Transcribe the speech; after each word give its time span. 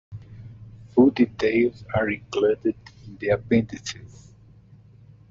Full 0.95 1.11
details 1.11 1.85
are 1.93 2.09
included 2.09 2.73
in 3.05 3.17
the 3.17 3.29
appendices. 3.29 4.33